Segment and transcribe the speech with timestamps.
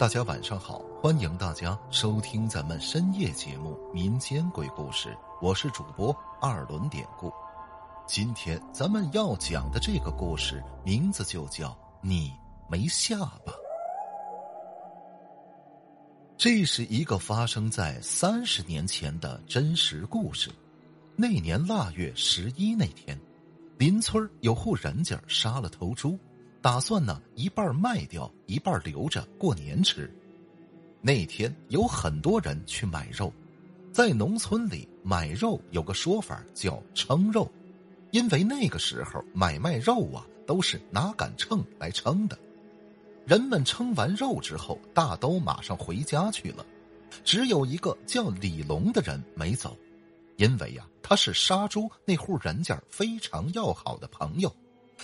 [0.00, 5.10] 大家晚上好，欢迎大家收听咱们深夜节目《民间鬼故事》，
[5.42, 6.10] 我是主播
[6.40, 7.30] 二轮典故。
[8.06, 11.68] 今天咱们要讲的这个故事名字就叫
[12.00, 12.32] 《你
[12.66, 13.52] 没下巴》。
[16.38, 20.50] 这是一个发生在三十年前的真实故事。
[21.14, 23.20] 那年腊月十一那天，
[23.76, 26.18] 邻村有户人家杀了头猪。
[26.62, 30.12] 打算呢，一半卖掉，一半留着过年吃。
[31.00, 33.32] 那天有很多人去买肉，
[33.90, 37.50] 在农村里买肉有个说法叫称肉，
[38.10, 42.38] 因为那个时候买卖肉啊都是拿杆秤来称的。
[43.26, 46.66] 人们称完肉之后，大都马上回家去了，
[47.24, 49.74] 只有一个叫李龙的人没走，
[50.36, 54.54] 因为呀他是杀猪那户人家非常要好的朋友。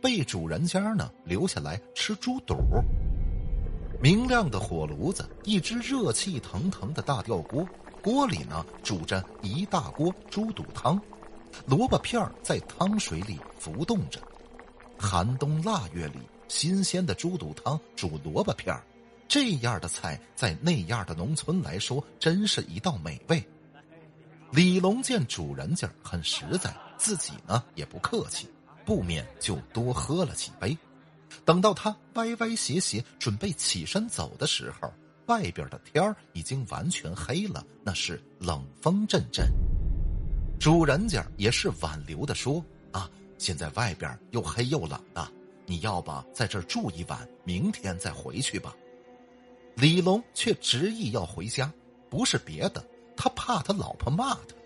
[0.00, 2.56] 被主人家呢留下来吃猪肚。
[4.00, 7.66] 明亮的火炉子，一只热气腾腾的大吊锅，
[8.02, 11.00] 锅里呢煮着一大锅猪肚汤，
[11.66, 14.20] 萝卜片在汤水里浮动着。
[14.96, 18.76] 寒冬腊月里，新鲜的猪肚汤煮萝卜片
[19.26, 23.42] 这样的菜在那样的农村来说，真是一道美味。
[24.50, 28.48] 李龙见主人家很实在，自己呢也不客气。
[28.88, 30.74] 不免就多喝了几杯，
[31.44, 34.90] 等到他歪歪斜斜准备起身走的时候，
[35.26, 39.46] 外边的天儿已经完全黑了，那是冷风阵阵。
[40.58, 45.30] 主人家也是挽留的说：“啊，现在外边又黑又冷的，
[45.66, 48.74] 你要不在这儿住一晚，明天再回去吧。”
[49.76, 51.70] 李龙却执意要回家，
[52.08, 52.82] 不是别的，
[53.14, 54.56] 他怕他老婆骂他。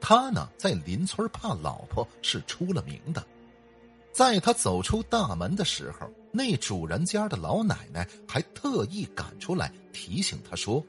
[0.00, 3.22] 他呢，在邻村怕老婆是出了名的。
[4.18, 10.84] 在他走出大门的时候，那主人家的老奶奶还特意赶出来提醒他说：“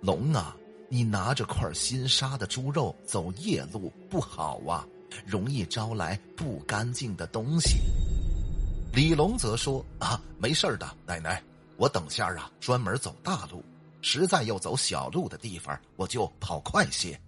[0.00, 0.56] 龙啊，
[0.88, 4.88] 你拿着块新杀的猪肉走夜路不好啊，
[5.26, 7.76] 容易招来不干净的东西。”
[8.94, 11.42] 李龙则说：“啊，没事的，奶奶，
[11.76, 13.62] 我等下啊专门走大路，
[14.00, 17.20] 实在要走小路的地方，我就跑快些。”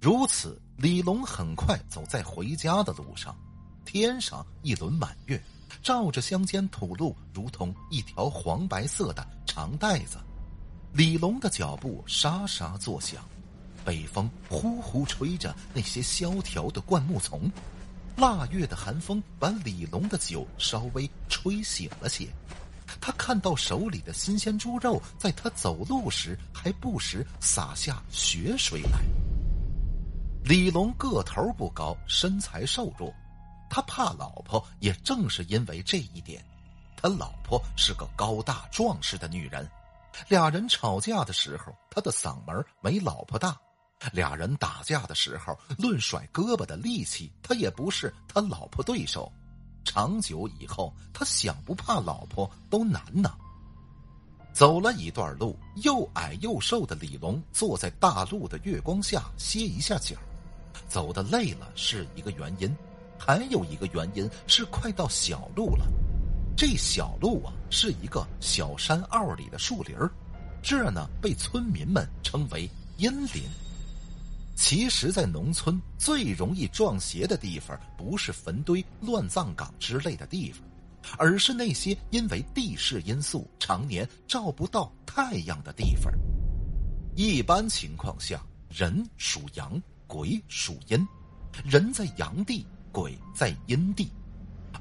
[0.00, 3.36] 如此，李龙很快走在回家的路上。
[3.84, 5.40] 天上一轮满月，
[5.82, 10.18] 照着乡间土路，如同一条黄白色的长带子。
[10.92, 13.24] 李龙的脚步沙沙作响，
[13.84, 17.50] 北风呼呼吹着那些萧条的灌木丛。
[18.16, 22.28] 腊月的寒风把李龙的酒稍微吹醒了些。
[23.00, 29.00] 他看到手里的新鲜猪肉，在他走路时还不时洒下血水来。
[30.44, 33.12] 李龙个头不高，身材瘦弱。
[33.74, 36.40] 他怕老婆，也正是因为这一点。
[36.96, 39.68] 他老婆是个高大壮实的女人，
[40.28, 43.50] 俩人吵架的时候，他的嗓门没老婆大；
[44.12, 49.32] 俩人打架的时候，论甩胳膊的力气，他也不是他老婆对手。
[49.84, 53.34] 长久以后，他想不怕老婆都难呢。
[54.52, 60.14] 走了一段路，又矮又瘦的李龙坐在大路的月光下歇一下脚，
[60.86, 62.72] 走的累了是一个原因。
[63.26, 65.86] 还有一个原因是快到小路了，
[66.54, 69.96] 这小路啊是一个小山坳里的树林，
[70.62, 72.68] 这呢被村民们称为
[72.98, 73.42] 阴林。
[74.54, 80.62] 其实，在农村最容易撞邪的地方，不是坟堆、乱葬岗之类的地方，
[81.16, 86.12] 而是那些因为地势因素常年照不到太阳的地方。
[87.16, 91.08] 一般情况下，人属阳，鬼属阴，
[91.64, 92.66] 人在阳地。
[92.94, 94.08] 鬼在阴地，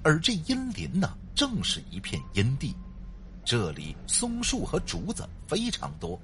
[0.03, 2.75] 而这阴林呢，正是一片阴地。
[3.44, 6.18] 这里松树和竹子非常多，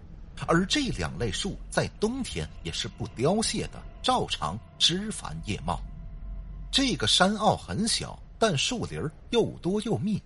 [0.45, 5.81] 而这两类树在冬天也是不凋谢的，照常枝繁叶茂。
[6.71, 9.01] 这个山坳很小，但树林
[9.31, 10.21] 又多又密，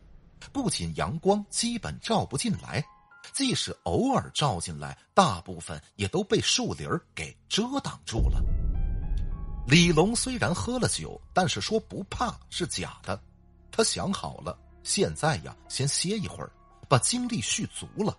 [0.51, 2.83] 不仅阳光基本照不进来，
[3.31, 8.43] 即使偶尔照进来，大部分也都被树林给遮挡住了。
[9.65, 13.19] 李龙虽然喝了酒，但是说不怕是假的。
[13.71, 16.51] 他想好了，现在呀，先歇一会儿，
[16.89, 18.15] 把精力蓄足了，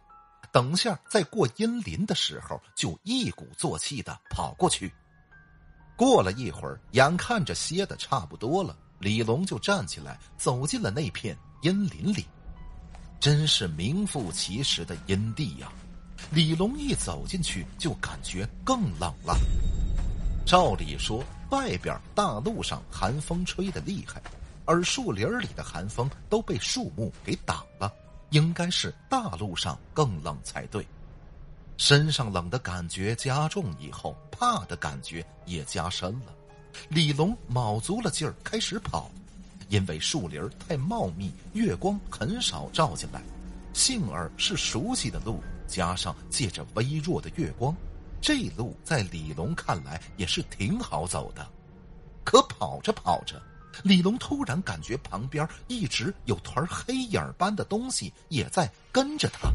[0.50, 4.92] 等下在过阴林的时候，就一鼓作气的跑过去。
[5.96, 12.26] 过了一会儿，眼看着歇的差不多了，李龙就站起来，走进了那片阴林里。
[13.20, 15.70] 真是名副其实的阴地呀！
[16.30, 19.38] 李龙一走进去，就感觉更冷了。
[20.44, 24.20] 照理说，外边大路上寒风吹得厉害，
[24.66, 27.90] 而树林里的寒风都被树木给挡了，
[28.30, 30.86] 应该是大路上更冷才对。
[31.78, 36.34] 身上冷的感觉加重以后，怕的感觉也加深了。
[36.88, 39.10] 李龙卯足了劲儿开始跑，
[39.70, 43.22] 因为树林太茂密，月光很少照进来。
[43.72, 47.74] 幸而是熟悉的路，加上借着微弱的月光，
[48.24, 51.46] 这路在李龙看来也是挺好走的。
[52.24, 53.38] 可跑着跑着，
[53.82, 59.52] 李龙突然感觉旁边一直有团黑影般的东西也在跟着他。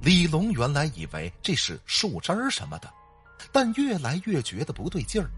[0.00, 2.88] 李龙原来以为这是树枝儿什么的，
[3.50, 5.28] 但越来越觉得不对劲儿。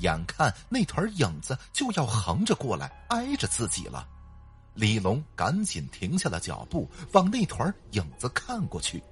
[0.00, 4.06] 眼看那团影子就要横着过来，挨着自己了，
[4.74, 9.02] 李龙赶紧停下了脚步，往那团影子看过去。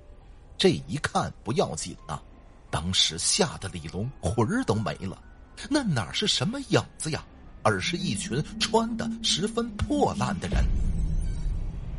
[0.58, 2.22] 这一看不要紧啊，
[2.70, 5.22] 当时吓得李龙魂儿都没了。
[5.70, 7.24] 那哪是什么影子呀，
[7.62, 10.64] 而是一群穿的十分破烂的人。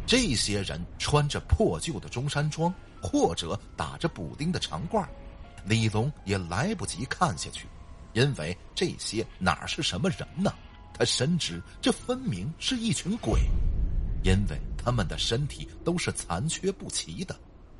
[0.05, 5.05] 这些人穿着破旧的中山装，或者打着补丁的长褂，
[5.65, 7.67] 李龙也来不及看下去。
[8.13, 10.51] 因为这些哪是什么人呢？
[10.93, 13.41] 他深知这分明是一群鬼，
[14.23, 17.37] 因为他们的身体都是残缺不齐的，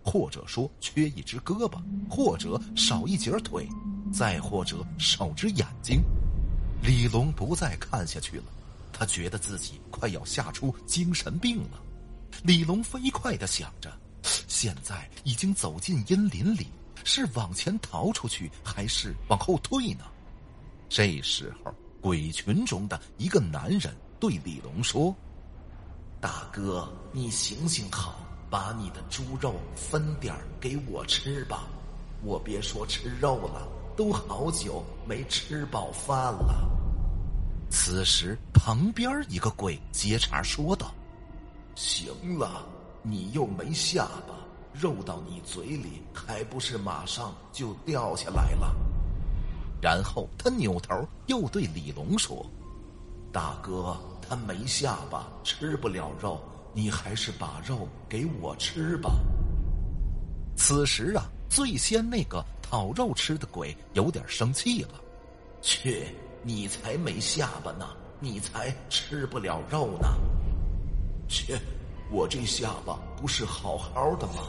[0.09, 1.77] 或者说缺一只胳膊，
[2.09, 3.67] 或者少一截腿，
[4.13, 6.01] 再或者少只眼睛。
[6.81, 8.45] 李龙不再看下去了，
[8.93, 11.81] 他觉得自己快要吓出精神病了。
[12.41, 13.91] 李龙飞快的想着，
[14.47, 16.67] 现在已经走进阴林里，
[17.03, 20.05] 是往前逃出去，还是往后退呢？
[20.87, 25.13] 这时候，鬼群中的一个男人对李龙说
[26.21, 28.15] ：“大哥，你行行好，
[28.49, 31.67] 把你的猪肉分点给我吃吧。
[32.23, 36.67] 我别说吃肉了，都好久没吃饱饭了。”
[37.69, 40.93] 此时，旁边一个鬼接茬说道
[41.75, 42.65] ：“行了，
[43.03, 44.33] 你又没下巴，
[44.73, 48.73] 肉到你嘴里还不是马上就掉下来了？”
[49.79, 52.43] 然后他扭头又对李龙说
[53.31, 56.41] ：“大哥，他没下巴，吃不了肉，
[56.77, 59.09] 你还是把肉给我吃吧。”
[60.55, 65.01] 此时啊，最先那个讨肉吃的鬼有点生气了
[65.59, 66.13] ：“切，
[66.43, 67.87] 你才没下巴呢，
[68.19, 70.07] 你才吃不了肉呢！
[71.27, 71.59] 切，
[72.11, 74.43] 我这下巴不是好好的吗？”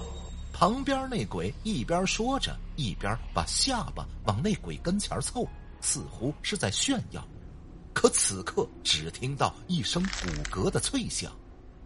[0.53, 5.49] 旁边那鬼一边说着，一边把下巴往那鬼跟前凑，
[5.81, 7.27] 似乎是在炫耀。
[7.95, 11.33] 可此刻只听到一声骨骼的脆响，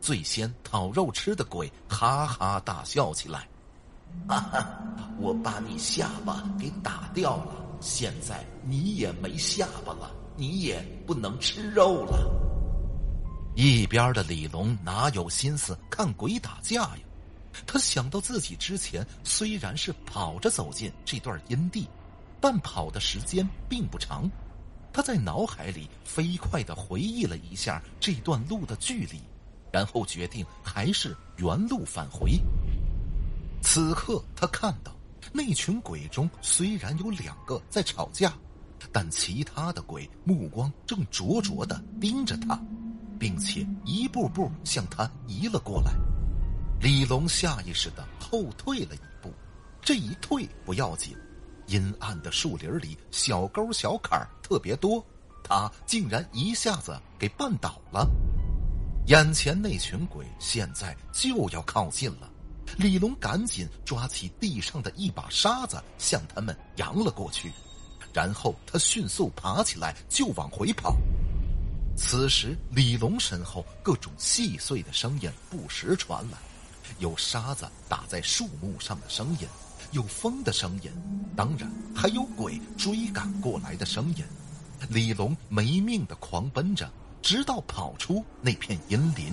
[0.02, 3.48] 最先讨肉吃的鬼哈哈大笑起来
[4.28, 4.82] ：“哈哈，
[5.16, 12.28] 我把你下巴给打掉了，现在你也没下巴了，你也不能吃肉了。”
[13.54, 16.98] 一边的李龙哪有心思看鬼打架呀？
[17.64, 21.88] 他想到自己之前虽然是跑着走进这段阴地，
[22.40, 24.28] 但跑的时间并不长。
[24.92, 29.20] 他在脑海里飞快的回忆了一下这段路的距离，
[29.72, 32.38] 然后决定还是原路返回。
[33.62, 34.94] 此刻他看到
[35.32, 38.32] 那群鬼中虽然有两个在吵架，
[38.92, 42.60] 但其他的鬼目光正灼灼的盯着他，
[43.18, 45.92] 并且一步步向他移了过来。
[46.80, 49.32] 李龙下意识的后退了一步，
[49.80, 51.16] 这一退不要紧，
[51.68, 55.02] 阴暗的树林里小沟小坎特别多，
[55.44, 58.10] 他竟然一下子给绊倒了。
[59.06, 62.30] 眼前那群鬼现在就要靠近了，
[62.78, 67.52] 李龙赶紧抓起地上的一把沙子向他们扬了过去，
[68.12, 70.96] 然后他迅速爬起来就往回跑。
[71.96, 76.38] 此时，李龙身后各种细碎的声音不时传来。
[76.98, 79.48] 有沙子打在树木上的声音，
[79.90, 80.90] 有风的声音，
[81.36, 84.24] 当然还有鬼追赶过来的声音。
[84.88, 86.90] 李龙没命的狂奔着，
[87.22, 89.32] 直到跑出那片阴林。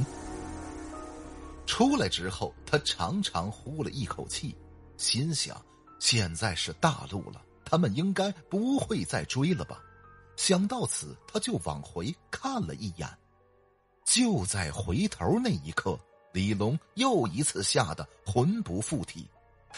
[1.66, 4.56] 出来之后，他长长呼了一口气，
[4.98, 5.60] 心想：
[6.00, 9.82] 现在是大路了，他们应该不会再追了吧？
[10.36, 13.10] 想到此，他就往回看了一眼。
[14.06, 16.00] 就在回头那一刻。
[16.32, 19.28] 李龙又一次吓得魂不附体，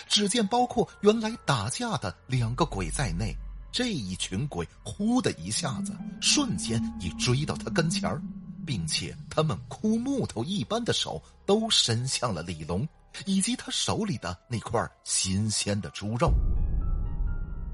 [0.05, 3.33] 只见包括原来打架的两个鬼在内，
[3.71, 8.21] 这一群鬼呼的一下子，瞬间已追到他跟前儿，
[8.65, 12.87] 并且他们枯木头一般的手都伸向了李龙
[13.25, 16.33] 以及他手里的那块新鲜的猪肉。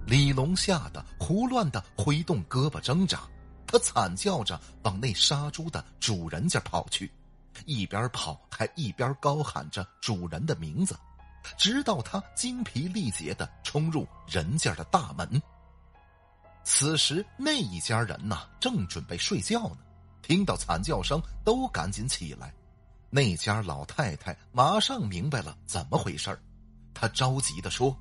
[0.05, 3.21] 李龙吓得胡乱的挥动胳膊挣扎，
[3.65, 7.11] 他惨叫着往那杀猪的主人家跑去。
[7.65, 10.95] 一边跑还一边高喊着主人的名字，
[11.57, 15.41] 直到他精疲力竭的冲入人家的大门。
[16.69, 19.77] 此时那一家人呐，正准备睡觉呢，
[20.21, 22.53] 听到惨叫声都赶紧起来。
[23.09, 26.37] 那家老太太马上明白了怎么回事
[26.93, 27.95] 她着急的说：“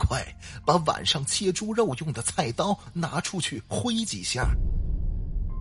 [0.00, 0.20] 快
[0.66, 4.50] 把晚上切猪肉用的菜刀拿出去挥几下。”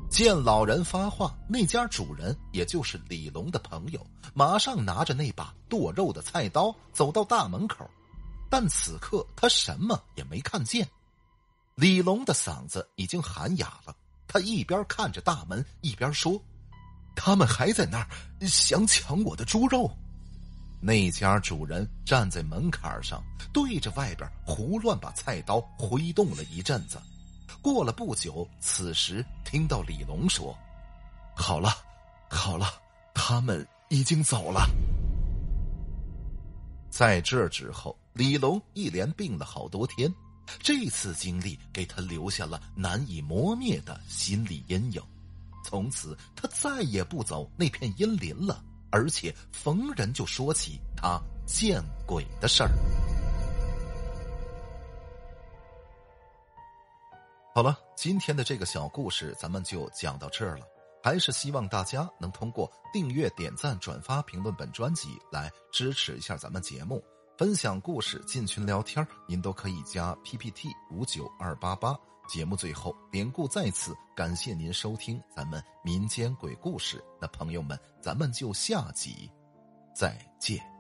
[0.10, 7.88] 见老人发话，那家主人也就是李龙的朋友，马上拿着那把剁肉的菜刀走到大门口，
[8.50, 10.90] 但此刻他什么也没看见。
[11.82, 13.96] 李龙的嗓子已经喊哑了，
[14.28, 16.40] 他一边看着大门，一边说
[17.18, 18.08] ：“他们还在那儿
[18.42, 19.90] 想抢我的猪肉。”
[20.80, 27.02] 那家主人站在门槛上，对着外边胡乱把菜刀挥动了一阵子。
[27.64, 30.56] 过了不久，此时听到李龙说
[31.36, 31.72] ：“好了，
[32.30, 32.68] 好了，
[33.12, 34.70] 他们已经走了。”
[36.92, 40.14] 在这之后，李龙一连病了好多天。
[40.60, 45.02] 这次经历给他留下了难以磨灭的心理阴影。
[45.64, 52.72] 从此，他再也不走那片阴林了，而且逢人就说起他见鬼的事儿。
[57.54, 60.66] 好了，今天的这个小故事咱们就讲到这儿了。
[61.04, 67.04] 还是希望大家能通过订阅、点赞、转发、评论本专辑来支持一下咱们节目，
[67.42, 72.00] 分享故事、进群聊天，您都可以加 PPT 五九二八八。
[72.30, 77.04] 节目最后，典故再次感谢您收听咱们民间鬼故事。
[77.20, 79.28] 那朋友们，咱们就下集
[79.96, 80.71] 再见。